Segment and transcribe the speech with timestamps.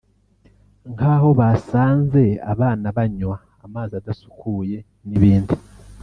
[0.93, 4.77] nk’aho basanze abana banywa amazi adasukuye
[5.07, 5.55] n’ibindi